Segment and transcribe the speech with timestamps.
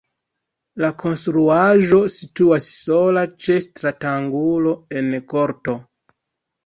[0.83, 5.77] La konstruaĵo situas sola ĉe stratangulo en korto.